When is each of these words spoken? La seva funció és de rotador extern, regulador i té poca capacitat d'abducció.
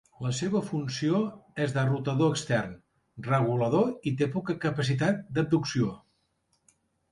La 0.25 0.29
seva 0.35 0.59
funció 0.69 1.19
és 1.65 1.75
de 1.75 1.83
rotador 1.89 2.33
extern, 2.37 2.73
regulador 3.29 3.93
i 4.13 4.17
té 4.23 4.31
poca 4.39 4.59
capacitat 4.67 5.23
d'abducció. 5.37 5.95